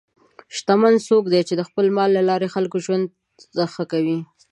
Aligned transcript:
شتمن 0.55 0.93
څوک 1.07 1.23
دی 1.33 1.41
چې 1.47 1.53
د 1.57 1.61
خپل 1.69 1.85
مال 1.97 2.09
له 2.17 2.21
لارې 2.29 2.47
د 2.49 2.53
خلکو 2.55 2.77
ژوند 2.85 3.05
ښه 3.73 3.83
کوي. 3.91 4.17